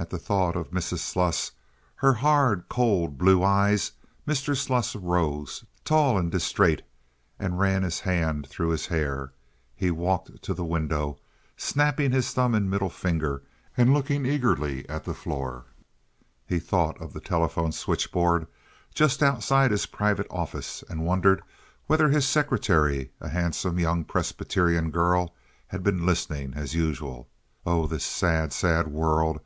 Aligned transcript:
At 0.00 0.10
the 0.10 0.18
thought 0.20 0.54
of 0.54 0.70
Mrs. 0.70 0.98
Sluss—her 1.00 2.12
hard, 2.12 2.68
cold, 2.68 3.18
blue 3.18 3.42
eyes—Mr. 3.42 4.56
Sluss 4.56 4.94
arose, 4.94 5.64
tall 5.84 6.16
and 6.16 6.30
distrait, 6.30 6.82
and 7.36 7.58
ran 7.58 7.82
his 7.82 7.98
hand 7.98 8.46
through 8.46 8.68
his 8.68 8.86
hair. 8.86 9.32
He 9.74 9.90
walked 9.90 10.40
to 10.40 10.54
the 10.54 10.64
window, 10.64 11.18
snapping 11.56 12.12
his 12.12 12.30
thumb 12.32 12.54
and 12.54 12.70
middle 12.70 12.88
finger 12.90 13.42
and 13.76 13.92
looking 13.92 14.24
eagerly 14.24 14.88
at 14.88 15.02
the 15.02 15.14
floor. 15.14 15.64
He 16.46 16.60
thought 16.60 16.96
of 17.02 17.12
the 17.12 17.20
telephone 17.20 17.72
switchboard 17.72 18.46
just 18.94 19.20
outside 19.20 19.72
his 19.72 19.86
private 19.86 20.28
office, 20.30 20.84
and 20.88 21.04
wondered 21.06 21.42
whether 21.88 22.08
his 22.08 22.24
secretary, 22.24 23.10
a 23.20 23.30
handsome 23.30 23.80
young 23.80 24.04
Presbyterian 24.04 24.92
girl, 24.92 25.34
had 25.66 25.82
been 25.82 26.06
listening, 26.06 26.54
as 26.54 26.72
usual. 26.76 27.28
Oh, 27.66 27.88
this 27.88 28.04
sad, 28.04 28.52
sad 28.52 28.86
world! 28.86 29.40